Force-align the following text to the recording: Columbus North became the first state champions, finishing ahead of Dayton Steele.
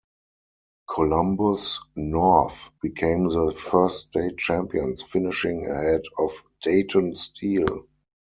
Columbus 0.89 1.79
North 1.95 2.71
became 2.81 3.25
the 3.25 3.51
first 3.55 4.05
state 4.07 4.35
champions, 4.35 5.03
finishing 5.03 5.67
ahead 5.69 6.01
of 6.17 6.43
Dayton 6.63 7.13
Steele. 7.13 7.85